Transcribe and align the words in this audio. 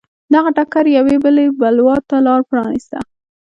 دغه 0.33 0.49
ټکر 0.57 0.85
یوې 0.97 1.15
بلې 1.23 1.45
بلوا 1.59 1.95
ته 2.09 2.15
لار 2.27 2.41
پرانېسته. 2.49 2.99